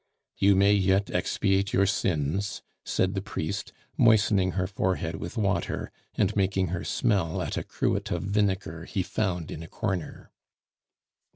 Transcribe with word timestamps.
"You 0.39 0.55
may 0.55 0.73
yet 0.73 1.11
expiate 1.11 1.73
your 1.73 1.85
sins," 1.85 2.63
said 2.83 3.13
the 3.13 3.21
priest, 3.21 3.71
moistening 3.99 4.53
her 4.53 4.65
forehead 4.65 5.17
with 5.17 5.37
water, 5.37 5.91
and 6.15 6.35
making 6.35 6.69
her 6.69 6.83
smell 6.83 7.39
at 7.39 7.55
a 7.55 7.63
cruet 7.63 8.09
of 8.09 8.23
vinegar 8.23 8.85
he 8.85 9.03
found 9.03 9.51
in 9.51 9.61
a 9.61 9.67
corner. 9.67 10.31